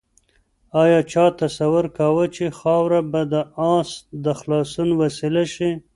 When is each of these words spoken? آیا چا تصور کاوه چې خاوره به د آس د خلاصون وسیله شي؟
آیا 0.81 0.99
چا 1.11 1.25
تصور 1.41 1.85
کاوه 1.97 2.25
چې 2.35 2.45
خاوره 2.59 3.01
به 3.11 3.21
د 3.33 3.35
آس 3.73 3.89
د 4.23 4.25
خلاصون 4.39 4.89
وسیله 5.01 5.43
شي؟ 5.53 5.69